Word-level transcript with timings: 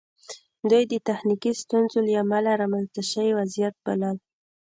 دوی 0.69 0.83
د 0.91 0.93
تخنیکي 1.07 1.51
ستونزو 1.61 1.97
له 2.07 2.11
امله 2.23 2.51
رامنځته 2.61 3.01
شوی 3.11 3.31
وضعیت 3.39 3.75
بلل 3.85 4.17